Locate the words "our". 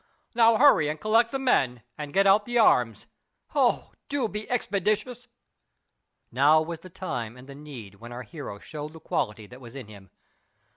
8.11-8.23